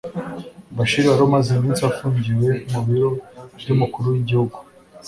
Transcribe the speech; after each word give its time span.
Bashir 0.75 1.05
wari 1.07 1.23
umaze 1.27 1.49
iminsi 1.57 1.81
afungiwe 1.89 2.49
mu 2.71 2.79
biro 2.87 3.09
by’umukuru 3.59 4.07
w’igihugu 4.13 4.57